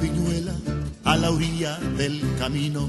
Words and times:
Piñuela 0.00 0.54
a 1.04 1.16
la 1.16 1.30
orilla 1.30 1.78
del 1.96 2.22
camino, 2.38 2.88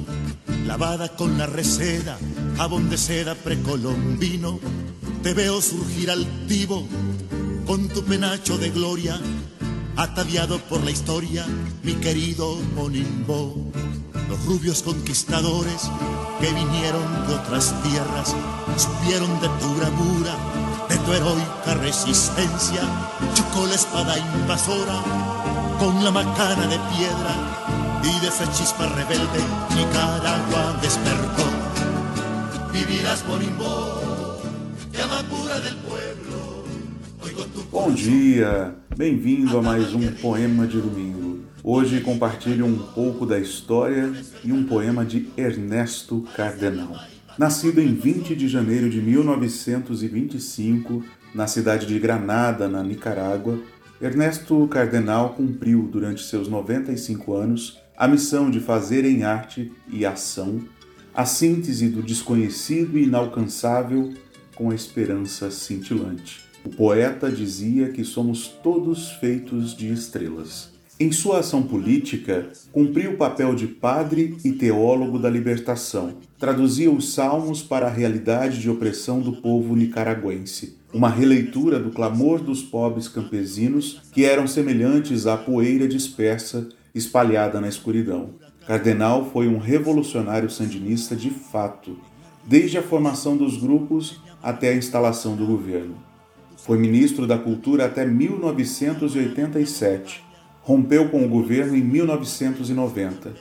lavada 0.67 1.09
con 1.15 1.37
la 1.37 1.45
reseda, 1.45 2.17
jabón 2.57 2.89
de 2.89 2.97
seda 2.97 3.35
precolombino. 3.35 4.59
Te 5.23 5.33
veo 5.33 5.61
surgir 5.61 6.11
altivo 6.11 6.87
con 7.65 7.87
tu 7.89 8.03
penacho 8.03 8.57
de 8.57 8.69
gloria, 8.69 9.19
ataviado 9.95 10.59
por 10.59 10.83
la 10.83 10.91
historia, 10.91 11.45
mi 11.83 11.93
querido 11.95 12.57
Monimbo. 12.75 13.71
Los 14.29 14.45
rubios 14.45 14.83
conquistadores 14.83 15.89
que 16.39 16.53
vinieron 16.53 17.27
de 17.27 17.33
otras 17.33 17.73
tierras 17.83 18.35
supieron 18.77 19.39
de 19.41 19.47
tu 19.59 19.73
bravura, 19.75 20.35
de 20.89 20.97
tu 20.97 21.13
heroica 21.13 21.75
resistencia. 21.75 22.81
Chocó 23.35 23.65
la 23.67 23.75
espada 23.75 24.17
invasora 24.17 25.01
con 25.79 26.03
la 26.03 26.11
macana 26.11 26.67
de 26.67 26.79
piedra 26.91 27.33
y 28.03 28.19
de 28.21 28.27
esa 28.27 28.51
chispa 28.51 28.87
rebelde 28.87 29.41
Nicaragua 29.75 30.77
despertó. 30.81 31.45
Vivirás 32.73 33.23
Monimbo, 33.27 34.41
llama 34.91 35.23
pura 35.29 35.59
del 35.59 35.75
pueblo. 35.77 36.09
Bom 37.71 37.93
dia, 37.93 38.75
bem-vindo 38.97 39.59
a 39.59 39.61
mais 39.61 39.93
um 39.93 40.11
Poema 40.13 40.65
de 40.65 40.81
Domingo. 40.81 41.39
Hoje 41.63 42.01
compartilho 42.01 42.65
um 42.65 42.77
pouco 42.77 43.25
da 43.25 43.37
história 43.37 44.11
e 44.43 44.51
um 44.51 44.63
poema 44.63 45.05
de 45.05 45.29
Ernesto 45.37 46.25
Cardenal. 46.35 46.95
Nascido 47.37 47.79
em 47.79 47.93
20 47.93 48.35
de 48.35 48.47
janeiro 48.47 48.89
de 48.89 49.01
1925, 49.01 51.03
na 51.33 51.47
cidade 51.47 51.85
de 51.85 51.97
Granada, 51.99 52.67
na 52.67 52.83
Nicarágua, 52.83 53.59
Ernesto 54.01 54.67
Cardenal 54.67 55.33
cumpriu 55.33 55.83
durante 55.83 56.23
seus 56.23 56.47
95 56.47 57.33
anos 57.33 57.79
a 57.97 58.07
missão 58.07 58.49
de 58.49 58.59
fazer 58.59 59.05
em 59.05 59.23
arte 59.23 59.71
e 59.89 60.05
ação 60.05 60.61
a 61.13 61.25
síntese 61.25 61.89
do 61.89 62.01
desconhecido 62.01 62.97
e 62.97 63.03
inalcançável 63.03 64.13
com 64.55 64.69
a 64.69 64.75
esperança 64.75 65.51
cintilante. 65.51 66.41
O 66.63 66.69
poeta 66.69 67.31
dizia 67.31 67.89
que 67.89 68.03
somos 68.03 68.47
todos 68.47 69.11
feitos 69.13 69.75
de 69.75 69.91
estrelas. 69.91 70.78
Em 71.01 71.13
sua 71.13 71.39
ação 71.39 71.63
política, 71.63 72.49
cumpriu 72.73 73.11
o 73.11 73.15
papel 73.15 73.55
de 73.55 73.65
padre 73.65 74.35
e 74.43 74.51
teólogo 74.51 75.17
da 75.17 75.29
libertação. 75.29 76.17
Traduzia 76.37 76.91
os 76.91 77.13
salmos 77.13 77.61
para 77.61 77.87
a 77.87 77.89
realidade 77.89 78.59
de 78.59 78.69
opressão 78.69 79.21
do 79.21 79.37
povo 79.37 79.77
nicaragüense. 79.77 80.75
Uma 80.93 81.07
releitura 81.07 81.79
do 81.79 81.91
clamor 81.91 82.41
dos 82.41 82.61
pobres 82.61 83.07
campesinos 83.07 84.01
que 84.11 84.25
eram 84.25 84.45
semelhantes 84.45 85.25
à 85.25 85.37
poeira 85.37 85.87
dispersa 85.87 86.67
espalhada 86.93 87.61
na 87.61 87.69
escuridão. 87.69 88.31
Cardenal 88.67 89.29
foi 89.31 89.47
um 89.47 89.57
revolucionário 89.57 90.49
sandinista 90.49 91.15
de 91.15 91.29
fato, 91.29 91.97
desde 92.43 92.77
a 92.77 92.83
formação 92.83 93.37
dos 93.37 93.55
grupos 93.55 94.19
até 94.43 94.71
a 94.71 94.75
instalação 94.75 95.37
do 95.37 95.45
governo. 95.45 95.95
Foi 96.57 96.77
ministro 96.77 97.25
da 97.25 97.37
Cultura 97.37 97.85
até 97.85 98.05
1987 98.05 100.27
rompeu 100.69 101.09
com 101.09 101.25
o 101.25 101.27
governo 101.27 101.75
em 101.75 101.81
1990. 101.81 103.33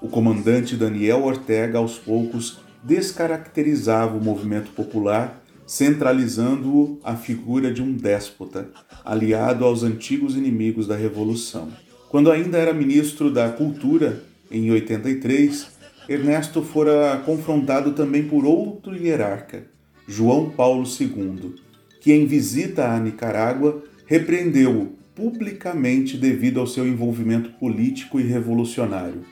O 0.00 0.08
comandante 0.08 0.76
Daniel 0.76 1.24
Ortega, 1.24 1.76
aos 1.76 1.98
poucos, 1.98 2.60
descaracterizava 2.82 4.16
o 4.16 4.24
movimento 4.24 4.70
popular, 4.70 5.44
centralizando-o 5.66 6.98
à 7.04 7.14
figura 7.16 7.70
de 7.70 7.82
um 7.82 7.92
déspota, 7.92 8.70
aliado 9.04 9.66
aos 9.66 9.82
antigos 9.82 10.34
inimigos 10.34 10.86
da 10.86 10.96
Revolução. 10.96 11.68
Quando 12.08 12.32
ainda 12.32 12.56
era 12.56 12.72
ministro 12.72 13.30
da 13.30 13.50
Cultura, 13.50 14.22
em 14.50 14.70
83, 14.70 15.66
Ernesto 16.08 16.62
fora 16.62 17.22
confrontado 17.26 17.92
também 17.92 18.22
por 18.22 18.46
outro 18.46 18.96
hierarca, 18.96 19.64
João 20.08 20.48
Paulo 20.48 20.84
II, 20.98 21.56
que, 22.00 22.10
em 22.10 22.24
visita 22.24 22.88
à 22.88 22.98
Nicarágua, 22.98 23.84
repreendeu-o 24.06 24.98
publicamente 25.14 26.16
devido 26.16 26.60
ao 26.60 26.66
seu 26.66 26.86
envolvimento 26.86 27.50
político 27.52 28.20
e 28.20 28.22
revolucionário. 28.22 29.22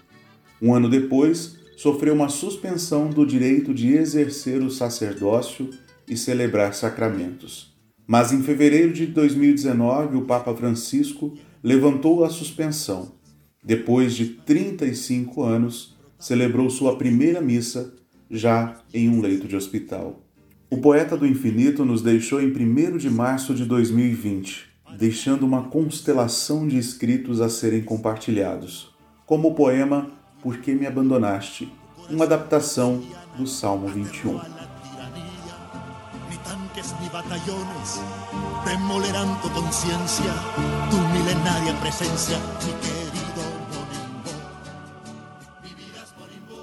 Um 0.61 0.75
ano 0.75 0.89
depois, 0.89 1.57
sofreu 1.77 2.15
uma 2.15 2.29
suspensão 2.29 3.09
do 3.09 3.25
direito 3.25 3.73
de 3.73 3.95
exercer 3.95 4.61
o 4.63 4.71
sacerdócio 4.71 5.71
e 6.09 6.17
celebrar 6.17 6.75
sacramentos. 6.75 7.77
Mas 8.07 8.33
em 8.33 8.43
fevereiro 8.43 8.93
de 8.93 9.07
2019, 9.07 10.17
o 10.17 10.23
Papa 10.23 10.55
Francisco 10.55 11.35
levantou 11.63 12.25
a 12.25 12.31
suspensão. 12.31 13.13
Depois 13.63 14.15
de 14.15 14.27
35 14.27 15.43
anos, 15.43 15.97
celebrou 16.19 16.69
sua 16.71 16.97
primeira 16.97 17.41
missa 17.41 17.95
já 18.31 18.83
em 18.93 19.09
um 19.09 19.21
leito 19.21 19.47
de 19.47 19.55
hospital. 19.55 20.25
O 20.71 20.79
poeta 20.79 21.17
do 21.17 21.27
infinito 21.27 21.85
nos 21.85 22.03
deixou 22.03 22.41
em 22.43 22.49
1 22.49 22.97
de 22.97 23.09
março 23.09 23.55
de 23.55 23.65
2020 23.65 24.68
deixando 24.99 25.47
uma 25.47 25.63
constelação 25.63 26.67
de 26.67 26.77
escritos 26.77 27.41
a 27.41 27.49
serem 27.49 27.85
compartilhados, 27.85 28.93
como 29.25 29.51
o 29.51 29.55
poema 29.55 30.11
Por 30.43 30.59
que 30.59 30.75
me 30.75 30.89
abandonaste, 30.89 31.73
uma 32.11 32.25
adaptação 32.25 33.01
do 33.37 33.47
Salmo 33.47 33.87
21. 33.87 34.41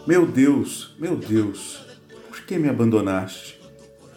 Meu 0.06 0.28
Deus, 0.28 0.94
meu 1.00 1.16
Deus, 1.16 1.86
por 2.28 2.42
que 2.42 2.58
me 2.58 2.68
abandonaste? 2.68 3.62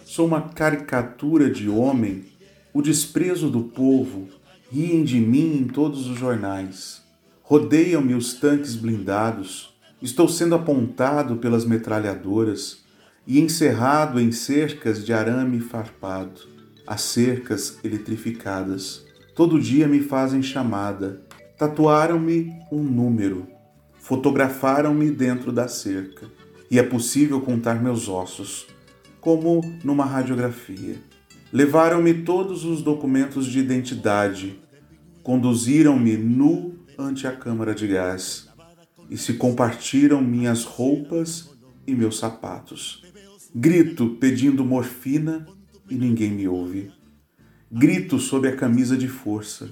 Sou 0.05 0.27
uma 0.27 0.43
caricatura 0.43 1.49
de 1.49 1.69
homem 1.69 2.38
o 2.73 2.83
desprezo 2.83 3.51
do 3.51 3.63
povo, 3.63 4.29
riem 4.71 5.03
de 5.03 5.21
mim 5.21 5.57
em 5.57 5.65
todos 5.65 6.07
os 6.07 6.19
jornais. 6.19 7.03
Rodeiam-me 7.43 8.15
os 8.15 8.35
tanques 8.35 8.77
blindados, 8.77 9.75
estou 10.03 10.29
sendo 10.29 10.55
apontado 10.55 11.37
pelas 11.37 11.65
metralhadoras 11.65 12.85
e 13.27 13.41
encerrado 13.41 14.21
em 14.21 14.31
cercas 14.31 15.05
de 15.05 15.13
arame 15.13 15.61
farpado, 15.61 16.43
as 16.87 17.01
cercas 17.03 17.79
eletrificadas. 17.83 19.05
Todo 19.35 19.61
dia 19.61 19.89
me 19.89 20.01
fazem 20.01 20.43
chamada, 20.43 21.23
tatuaram-me 21.57 22.53
um 22.71 22.83
número, 22.83 23.47
fotografaram-me 23.99 25.11
dentro 25.11 25.53
da 25.53 25.69
cerca, 25.69 26.27
e 26.71 26.79
é 26.79 26.83
possível 26.83 27.41
contar 27.41 27.83
meus 27.83 28.09
ossos, 28.09 28.67
como 29.21 29.61
numa 29.83 30.05
radiografia. 30.05 30.97
Levaram-me 31.51 32.13
todos 32.13 32.63
os 32.67 32.83
documentos 32.83 33.47
de 33.47 33.59
identidade, 33.59 34.61
conduziram-me 35.23 36.15
nu 36.15 36.75
ante 36.99 37.27
a 37.27 37.33
câmara 37.33 37.75
de 37.75 37.87
gás 37.87 38.49
e 39.09 39.17
se 39.17 39.33
compartiram 39.33 40.21
minhas 40.21 40.65
roupas 40.65 41.49
e 41.87 41.95
meus 41.95 42.19
sapatos. 42.19 43.03
Grito 43.55 44.11
pedindo 44.21 44.63
morfina 44.63 45.47
e 45.89 45.95
ninguém 45.95 46.33
me 46.33 46.47
ouve. 46.47 46.91
Grito 47.73 48.19
sob 48.19 48.47
a 48.47 48.55
camisa 48.55 48.95
de 48.95 49.09
força. 49.09 49.71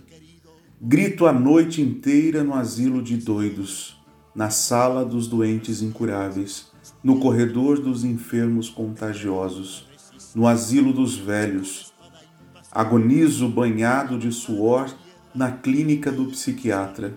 Grito 0.80 1.26
a 1.26 1.32
noite 1.32 1.82
inteira 1.82 2.42
no 2.42 2.54
asilo 2.54 3.02
de 3.02 3.18
doidos, 3.18 4.02
na 4.34 4.48
sala 4.48 5.04
dos 5.04 5.28
doentes 5.28 5.82
incuráveis, 5.82 6.68
no 7.04 7.20
corredor 7.20 7.78
dos 7.78 8.02
enfermos 8.02 8.70
contagiosos 8.70 9.86
no 10.34 10.46
asilo 10.46 10.92
dos 10.92 11.16
velhos. 11.16 11.92
Agonizo 12.70 13.48
banhado 13.48 14.18
de 14.18 14.30
suor 14.30 14.94
na 15.34 15.50
clínica 15.50 16.12
do 16.12 16.26
psiquiatra. 16.26 17.14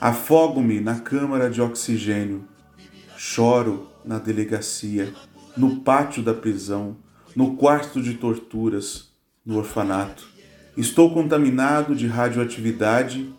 Afogo-me 0.00 0.80
na 0.80 0.96
câmara 1.00 1.48
de 1.48 1.60
oxigênio. 1.60 2.44
Choro 3.16 3.88
na 4.04 4.18
delegacia, 4.18 5.14
no 5.56 5.76
pátio 5.76 6.22
da 6.22 6.34
prisão, 6.34 6.96
no 7.34 7.56
quarto 7.56 8.02
de 8.02 8.14
torturas, 8.14 9.10
no 9.46 9.56
orfanato. 9.56 10.28
Estou 10.76 11.14
contaminado 11.14 11.94
de 11.94 12.06
radioatividade 12.06 13.32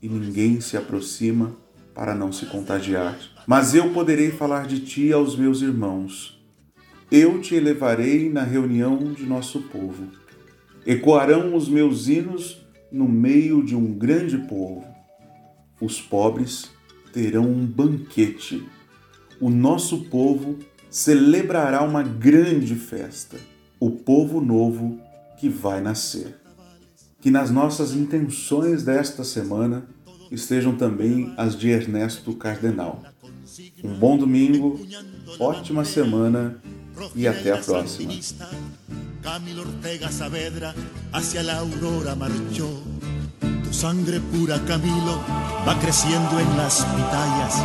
e 0.00 0.08
ninguém 0.08 0.60
se 0.60 0.76
aproxima 0.76 1.56
para 1.94 2.14
não 2.14 2.30
se 2.30 2.46
contagiar. 2.46 3.18
Mas 3.46 3.74
eu 3.74 3.92
poderei 3.92 4.30
falar 4.30 4.66
de 4.66 4.80
ti 4.80 5.12
aos 5.12 5.34
meus 5.36 5.60
irmãos 5.60 6.37
eu 7.10 7.40
te 7.40 7.54
elevarei 7.54 8.28
na 8.28 8.42
reunião 8.42 9.12
de 9.12 9.24
nosso 9.24 9.62
povo. 9.62 10.08
Ecoarão 10.86 11.54
os 11.54 11.68
meus 11.68 12.06
hinos 12.06 12.66
no 12.92 13.08
meio 13.08 13.64
de 13.64 13.74
um 13.74 13.92
grande 13.94 14.36
povo. 14.38 14.84
Os 15.80 16.00
pobres 16.00 16.70
terão 17.12 17.44
um 17.44 17.64
banquete. 17.64 18.62
O 19.40 19.48
nosso 19.48 20.04
povo 20.04 20.58
celebrará 20.90 21.82
uma 21.82 22.02
grande 22.02 22.74
festa. 22.74 23.38
O 23.80 23.90
povo 23.90 24.40
novo 24.40 25.00
que 25.38 25.48
vai 25.48 25.80
nascer. 25.80 26.36
Que 27.20 27.30
nas 27.30 27.50
nossas 27.50 27.94
intenções 27.94 28.82
desta 28.82 29.24
semana 29.24 29.88
estejam 30.30 30.76
também 30.76 31.32
as 31.36 31.56
de 31.56 31.70
Ernesto 31.70 32.34
Cardenal. 32.34 33.02
Um 33.82 33.94
bom 33.94 34.18
domingo, 34.18 34.78
ótima 35.38 35.84
semana 35.84 36.60
e 37.14 37.28
até 37.28 37.52
a 37.52 37.58
próxima. 37.58 38.12
Camilo 39.22 39.62
Ortega 39.62 40.10
Saavedra 40.10 40.74
hacia 41.12 41.42
la 41.42 41.58
aurora 41.58 42.14
marchó. 42.14 42.68
Tu 43.68 43.74
sangre 43.74 44.20
pura, 44.20 44.58
Camilo, 44.66 45.20
va 45.66 45.78
creciendo 45.78 46.40
en 46.40 46.56
las 46.56 46.84
pitayas, 46.84 47.62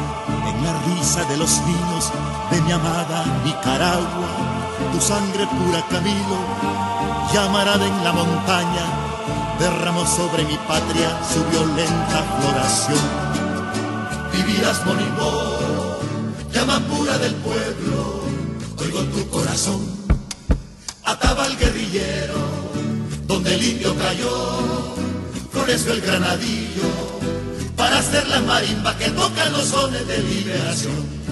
en 0.49 0.63
la 0.63 0.73
risa 0.83 1.23
de 1.29 1.37
los 1.37 1.61
niños 1.61 2.11
de 2.51 2.61
mi 2.61 2.71
amada 2.73 3.23
Nicaragua. 3.45 4.29
Tu 4.91 4.99
sangre 4.99 5.47
pura, 5.47 5.81
Camilo, 5.89 6.39
llamará 7.33 7.75
en 7.75 8.03
la 8.03 8.11
montaña, 8.11 8.85
derramó 9.59 10.05
sobre 10.05 10.43
mi 10.43 10.57
patria 10.67 11.09
su 11.31 11.41
violenta 11.45 12.23
floración. 12.41 12.99
Vivirás, 14.33 14.85
Monimor, 14.85 15.99
llama 16.51 16.79
pura 16.89 17.17
del 17.17 17.35
pueblo, 17.35 18.23
oigo 18.93 19.03
tu 19.11 19.29
corazón, 19.29 19.81
ataba 21.03 21.45
al 21.45 21.57
guerrillero, 21.57 22.35
donde 23.25 23.55
el 23.55 23.63
indio 23.63 23.95
cayó, 23.97 24.95
floreció 25.51 25.93
el 25.93 26.01
granadillo, 26.01 26.83
para 27.75 27.99
hacer 27.99 28.27
la 28.27 28.41
marimba 28.41 28.95
que 28.97 29.09
tocan 29.09 29.51
los 29.51 29.65
sones 29.65 30.07
de 30.07 30.17
liberación. 30.19 31.22